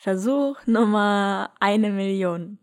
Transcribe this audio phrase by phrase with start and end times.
[0.00, 2.60] Versuch Nummer eine Million.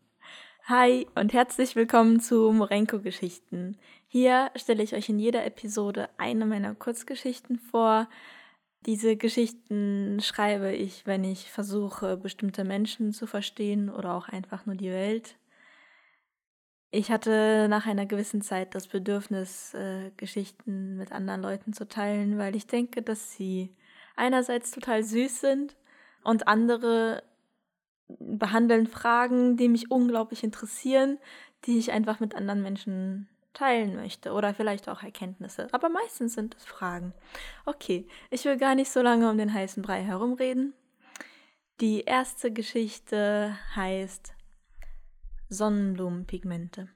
[0.64, 3.78] Hi und herzlich willkommen zu Morenko Geschichten.
[4.08, 8.08] Hier stelle ich euch in jeder Episode eine meiner Kurzgeschichten vor.
[8.86, 14.76] Diese Geschichten schreibe ich, wenn ich versuche, bestimmte Menschen zu verstehen oder auch einfach nur
[14.76, 15.36] die Welt.
[16.90, 22.38] Ich hatte nach einer gewissen Zeit das Bedürfnis, äh, Geschichten mit anderen Leuten zu teilen,
[22.38, 23.76] weil ich denke, dass sie
[24.16, 25.76] einerseits total süß sind
[26.26, 27.24] und andere
[28.08, 31.18] behandeln Fragen, die mich unglaublich interessieren,
[31.66, 35.68] die ich einfach mit anderen Menschen teilen möchte oder vielleicht auch Erkenntnisse.
[35.72, 37.14] Aber meistens sind es Fragen.
[37.66, 40.74] Okay, ich will gar nicht so lange um den heißen Brei herumreden.
[41.82, 44.34] Die erste Geschichte heißt
[45.50, 46.90] Sonnenblumenpigmente.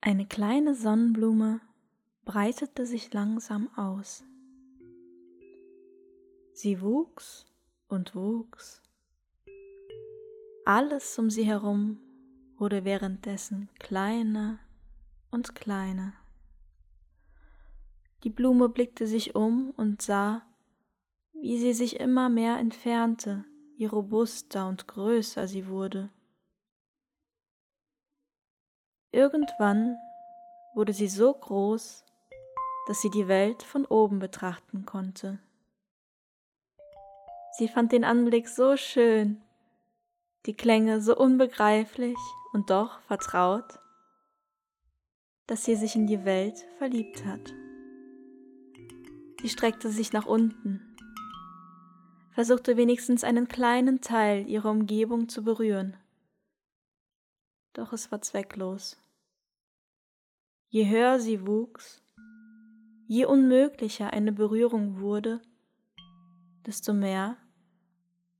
[0.00, 1.60] Eine kleine Sonnenblume
[2.24, 4.24] breitete sich langsam aus.
[6.56, 7.46] Sie wuchs
[7.88, 8.80] und wuchs.
[10.64, 11.98] Alles um sie herum
[12.56, 14.60] wurde währenddessen kleiner
[15.32, 16.12] und kleiner.
[18.22, 20.42] Die Blume blickte sich um und sah,
[21.32, 23.44] wie sie sich immer mehr entfernte,
[23.76, 26.08] je robuster und größer sie wurde.
[29.10, 29.96] Irgendwann
[30.76, 32.04] wurde sie so groß,
[32.86, 35.40] dass sie die Welt von oben betrachten konnte.
[37.56, 39.40] Sie fand den Anblick so schön,
[40.46, 42.16] die Klänge so unbegreiflich
[42.52, 43.78] und doch vertraut,
[45.46, 47.54] dass sie sich in die Welt verliebt hat.
[49.40, 50.96] Sie streckte sich nach unten,
[52.32, 55.96] versuchte wenigstens einen kleinen Teil ihrer Umgebung zu berühren.
[57.72, 58.96] Doch es war zwecklos.
[60.70, 62.04] Je höher sie wuchs,
[63.06, 65.42] Je unmöglicher eine Berührung wurde,
[66.64, 67.36] desto mehr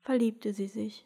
[0.05, 1.05] verliebte sie sich.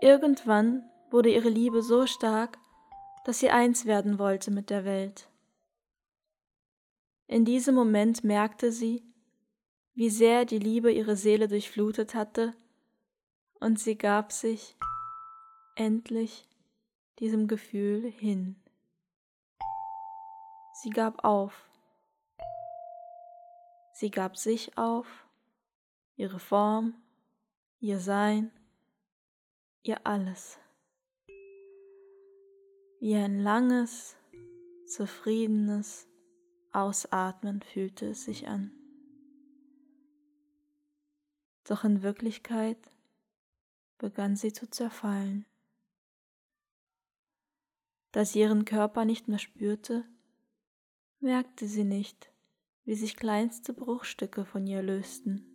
[0.00, 2.58] Irgendwann wurde ihre Liebe so stark,
[3.24, 5.28] dass sie eins werden wollte mit der Welt.
[7.26, 9.02] In diesem Moment merkte sie,
[9.94, 12.54] wie sehr die Liebe ihre Seele durchflutet hatte,
[13.60, 14.76] und sie gab sich
[15.76, 16.46] endlich
[17.18, 18.56] diesem Gefühl hin.
[20.82, 21.68] Sie gab auf.
[23.92, 25.23] Sie gab sich auf,
[26.16, 26.94] ihre Form,
[27.80, 28.50] ihr Sein,
[29.82, 30.58] ihr alles.
[33.00, 34.16] Wie ein langes,
[34.86, 36.06] zufriedenes
[36.72, 38.72] Ausatmen fühlte es sich an.
[41.64, 42.78] Doch in Wirklichkeit
[43.98, 45.46] begann sie zu zerfallen.
[48.12, 50.04] Da sie ihren Körper nicht mehr spürte,
[51.20, 52.30] merkte sie nicht,
[52.84, 55.53] wie sich kleinste Bruchstücke von ihr lösten.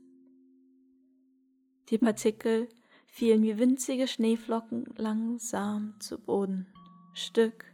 [1.89, 2.69] Die Partikel
[3.07, 6.67] fielen wie winzige Schneeflocken langsam zu Boden,
[7.13, 7.65] Stück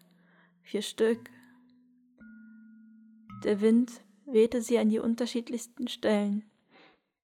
[0.64, 1.30] für Stück.
[3.44, 3.92] Der Wind
[4.26, 6.50] wehte sie an die unterschiedlichsten Stellen,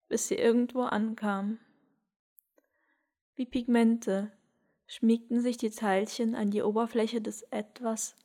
[0.10, 1.60] bis sie irgendwo ankam.
[3.36, 4.30] Wie Pigmente
[4.86, 8.18] schmiegten sich die Teilchen an die Oberfläche des Etwas,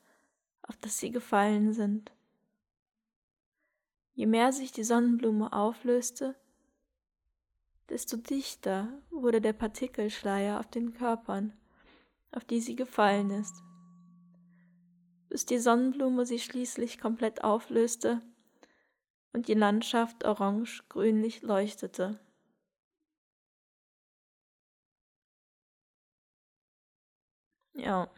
[0.62, 2.10] auf das sie gefallen sind.
[4.14, 6.34] Je mehr sich die Sonnenblume auflöste,
[7.88, 11.52] desto dichter wurde der Partikelschleier auf den Körpern,
[12.32, 13.62] auf die sie gefallen ist,
[15.28, 18.20] bis die Sonnenblume sie schließlich komplett auflöste
[19.32, 22.18] und die Landschaft orange-grünlich leuchtete.
[27.74, 28.10] Ja,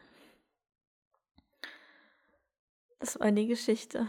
[3.01, 4.09] das war die Geschichte.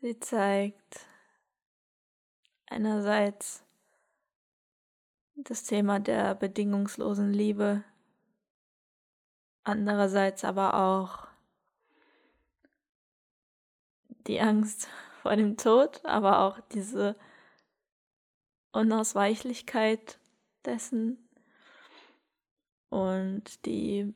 [0.00, 1.00] Sie zeigt
[2.66, 3.64] einerseits
[5.36, 7.84] das Thema der bedingungslosen Liebe,
[9.64, 11.26] andererseits aber auch
[14.26, 14.88] die Angst
[15.22, 17.16] vor dem Tod, aber auch diese
[18.72, 20.18] Unausweichlichkeit
[20.64, 21.28] dessen
[22.88, 24.14] und die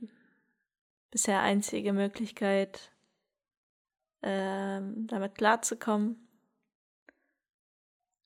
[1.11, 2.93] bisher einzige Möglichkeit,
[4.23, 6.30] ähm, damit klarzukommen.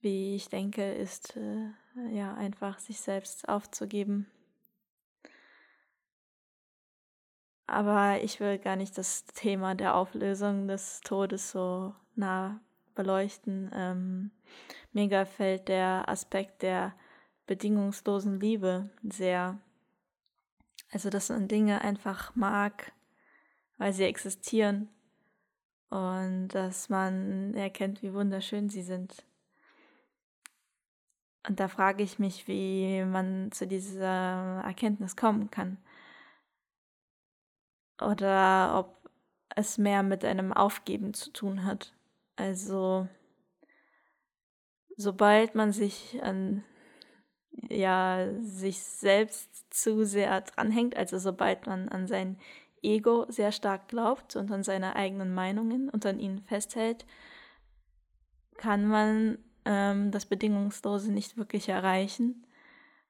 [0.04, 1.70] Wie ich denke, ist äh,
[2.10, 4.26] ja einfach sich selbst aufzugeben.
[7.66, 12.60] Aber ich will gar nicht das Thema der Auflösung des Todes so nah
[12.94, 13.70] beleuchten.
[13.72, 14.30] Ähm,
[14.92, 16.94] mir gefällt der Aspekt der
[17.46, 19.58] bedingungslosen Liebe sehr.
[20.92, 22.92] Also, dass man Dinge einfach mag,
[23.78, 24.90] weil sie existieren
[25.88, 29.24] und dass man erkennt, wie wunderschön sie sind.
[31.46, 35.78] Und da frage ich mich, wie man zu dieser Erkenntnis kommen kann.
[38.00, 39.10] Oder ob
[39.54, 41.94] es mehr mit einem Aufgeben zu tun hat.
[42.36, 43.08] Also,
[44.96, 46.64] sobald man sich an
[47.68, 52.38] ja sich selbst zu sehr dranhängt, also sobald man an sein
[52.82, 57.06] Ego sehr stark glaubt und an seine eigenen Meinungen und an ihnen festhält,
[58.56, 62.46] kann man ähm, das Bedingungslose nicht wirklich erreichen,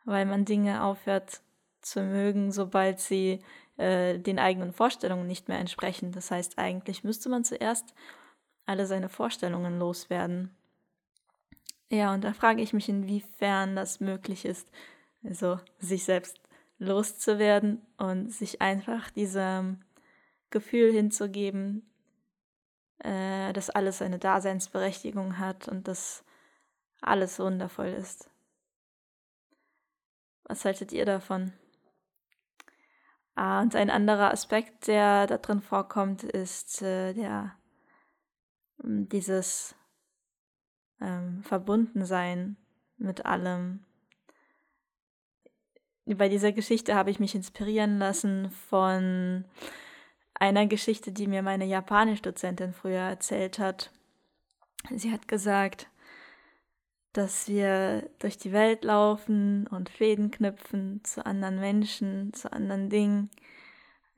[0.04, 1.40] weil man Dinge aufhört
[1.80, 3.40] zu mögen, sobald sie
[3.76, 6.12] äh, den eigenen Vorstellungen nicht mehr entsprechen.
[6.12, 7.94] Das heißt, eigentlich müsste man zuerst
[8.66, 10.54] alle seine Vorstellungen loswerden.
[11.90, 14.70] Ja, und da frage ich mich, inwiefern das möglich ist,
[15.22, 16.40] also sich selbst
[16.78, 19.80] loszuwerden und sich einfach diesem
[20.50, 21.88] Gefühl hinzugeben,
[22.98, 26.24] äh, dass alles eine Daseinsberechtigung hat und dass
[27.06, 28.30] alles wundervoll ist.
[30.44, 31.52] Was haltet ihr davon?
[33.34, 37.56] Ah, und ein anderer Aspekt, der da drin vorkommt, ist äh, der
[38.78, 39.74] dieses
[41.00, 42.56] ähm, Verbundensein
[42.96, 43.84] mit allem,
[46.06, 49.44] bei dieser Geschichte habe ich mich inspirieren lassen von
[50.34, 53.90] einer Geschichte, die mir meine Japanisch-Dozentin früher erzählt hat.
[54.90, 55.88] Sie hat gesagt,
[57.14, 63.30] dass wir durch die Welt laufen und Fäden knüpfen zu anderen Menschen, zu anderen Dingen.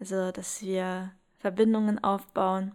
[0.00, 2.72] Also, dass wir Verbindungen aufbauen.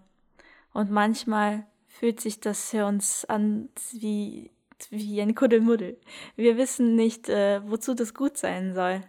[0.74, 4.52] Und manchmal fühlt sich das für uns an wie
[4.90, 6.00] wie ein Kuddelmuddel.
[6.36, 9.02] Wir wissen nicht, äh, wozu das gut sein soll.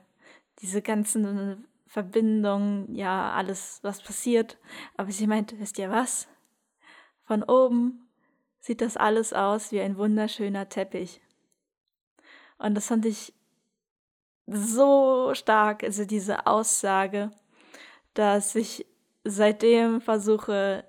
[0.60, 4.58] Diese ganzen Verbindungen, ja, alles, was passiert.
[4.96, 6.28] Aber sie meint, wisst ihr was?
[7.24, 8.08] Von oben
[8.62, 11.20] sieht das alles aus wie ein wunderschöner Teppich.
[12.58, 13.34] Und das fand ich
[14.46, 17.32] so stark, also diese Aussage,
[18.14, 18.86] dass ich
[19.24, 20.84] seitdem versuche,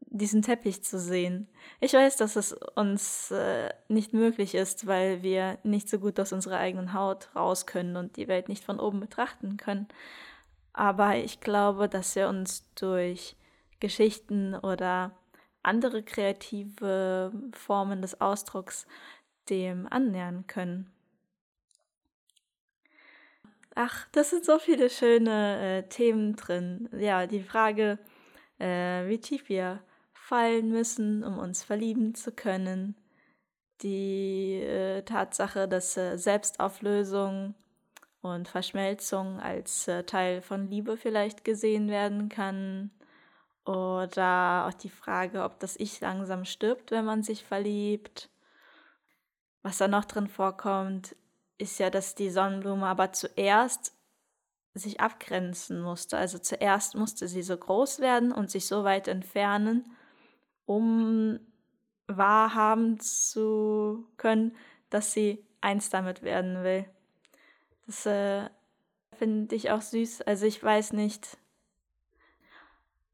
[0.00, 1.48] diesen Teppich zu sehen.
[1.80, 6.32] Ich weiß, dass es uns äh, nicht möglich ist, weil wir nicht so gut aus
[6.32, 9.86] unserer eigenen Haut raus können und die Welt nicht von oben betrachten können.
[10.72, 13.36] Aber ich glaube, dass wir uns durch
[13.80, 15.12] Geschichten oder
[15.68, 18.86] andere kreative Formen des Ausdrucks
[19.48, 20.90] dem annähern können.
[23.74, 26.88] Ach, das sind so viele schöne äh, Themen drin.
[26.98, 27.98] Ja, die Frage,
[28.58, 29.80] äh, wie tief wir
[30.12, 32.96] fallen müssen, um uns verlieben zu können.
[33.82, 37.54] Die äh, Tatsache, dass äh, Selbstauflösung
[38.20, 42.90] und Verschmelzung als äh, Teil von Liebe vielleicht gesehen werden kann.
[43.68, 48.30] Oder auch die Frage, ob das Ich langsam stirbt, wenn man sich verliebt.
[49.62, 51.14] Was da noch drin vorkommt,
[51.58, 53.92] ist ja, dass die Sonnenblume aber zuerst
[54.72, 56.16] sich abgrenzen musste.
[56.16, 59.84] Also zuerst musste sie so groß werden und sich so weit entfernen,
[60.64, 61.38] um
[62.06, 64.56] wahrhaben zu können,
[64.88, 66.86] dass sie eins damit werden will.
[67.84, 68.48] Das äh,
[69.18, 70.22] finde ich auch süß.
[70.22, 71.36] Also ich weiß nicht,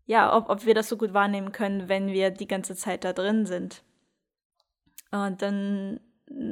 [0.07, 3.13] ja, ob, ob wir das so gut wahrnehmen können, wenn wir die ganze Zeit da
[3.13, 3.83] drin sind.
[5.11, 6.01] Und dann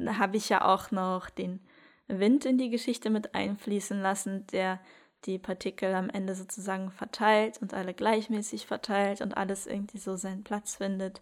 [0.07, 1.61] habe ich ja auch noch den
[2.09, 4.81] Wind in die Geschichte mit einfließen lassen, der
[5.25, 10.45] die Partikel am Ende sozusagen verteilt und alle gleichmäßig verteilt und alles irgendwie so seinen
[10.45, 11.21] Platz findet.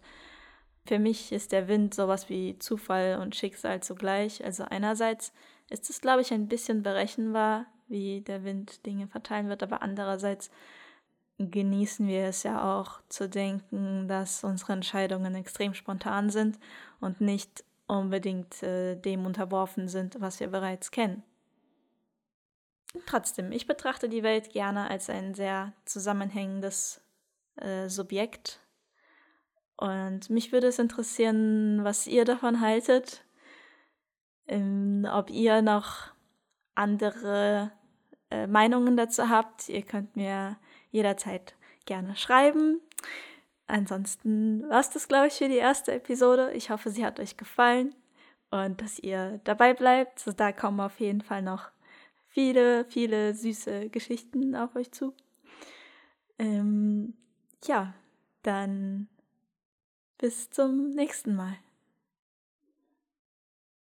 [0.85, 4.43] Für mich ist der Wind sowas wie Zufall und Schicksal zugleich.
[4.43, 5.33] Also einerseits
[5.69, 10.49] ist es, glaube ich, ein bisschen berechenbar, wie der Wind Dinge verteilen wird, aber andererseits
[11.49, 16.59] genießen wir es ja auch zu denken, dass unsere Entscheidungen extrem spontan sind
[16.99, 21.23] und nicht unbedingt äh, dem unterworfen sind, was wir bereits kennen.
[23.05, 27.01] Trotzdem, ich betrachte die Welt gerne als ein sehr zusammenhängendes
[27.55, 28.59] äh, Subjekt.
[29.77, 33.23] Und mich würde es interessieren, was ihr davon haltet.
[34.47, 36.11] Ähm, ob ihr noch
[36.75, 37.71] andere
[38.29, 39.69] äh, Meinungen dazu habt.
[39.69, 40.57] Ihr könnt mir
[40.91, 41.55] jederzeit
[41.85, 42.79] gerne schreiben.
[43.67, 46.51] Ansonsten war es das, glaube ich, für die erste Episode.
[46.53, 47.95] Ich hoffe, sie hat euch gefallen
[48.49, 50.23] und dass ihr dabei bleibt.
[50.37, 51.71] Da kommen auf jeden Fall noch
[52.27, 55.13] viele, viele süße Geschichten auf euch zu.
[56.37, 57.13] Ähm,
[57.65, 57.93] ja,
[58.43, 59.07] dann
[60.17, 61.57] bis zum nächsten Mal.